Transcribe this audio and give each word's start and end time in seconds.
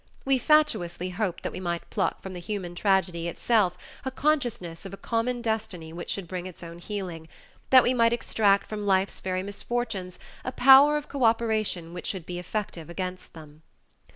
We 0.25 0.39
fatuously 0.39 1.09
hoped 1.11 1.43
that 1.43 1.51
we 1.51 1.59
might 1.59 1.87
pluck 1.91 2.23
from 2.23 2.33
the 2.33 2.39
human 2.39 2.73
tragedy 2.73 3.27
itself 3.27 3.77
a 4.03 4.09
consciousness 4.09 4.83
of 4.83 4.95
a 4.95 4.97
common 4.97 5.43
destiny 5.43 5.93
which 5.93 6.09
should 6.09 6.27
bring 6.27 6.47
its 6.47 6.63
own 6.63 6.79
healing, 6.79 7.27
that 7.69 7.83
we 7.83 7.93
might 7.93 8.11
extract 8.11 8.65
from 8.65 8.87
life's 8.87 9.19
very 9.19 9.43
misfortunes 9.43 10.17
a 10.43 10.51
power 10.51 10.97
of 10.97 11.07
cooperation 11.07 11.93
which 11.93 12.07
should 12.07 12.25
be 12.25 12.39
effective 12.39 12.89
against 12.89 13.35
them. 13.35 13.61